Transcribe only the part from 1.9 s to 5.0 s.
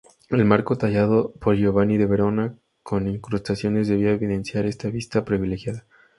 de Verona, con incrustaciones, debía evidenciar esta